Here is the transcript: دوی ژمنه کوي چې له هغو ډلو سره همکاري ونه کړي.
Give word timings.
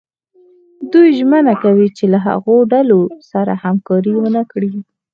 دوی 0.91 1.09
ژمنه 1.19 1.53
کوي 1.63 1.87
چې 1.97 2.05
له 2.13 2.19
هغو 2.27 2.55
ډلو 2.73 3.01
سره 3.31 3.53
همکاري 3.63 4.13
ونه 4.17 4.41
کړي. 4.51 4.73